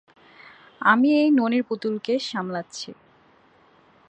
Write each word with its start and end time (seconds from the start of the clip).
আমি 0.81 1.09
এই 1.15 1.29
ননীর 1.31 1.63
পুতুলকে 1.63 2.13
সামলাচ্ছি। 2.21 2.89